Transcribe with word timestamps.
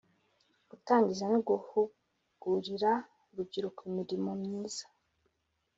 Gutangiza 0.69 1.23
no 1.31 1.39
guhugurira 1.47 2.91
urubyiruko 3.31 3.79
imirimo 3.89 4.29
myiza 4.41 4.85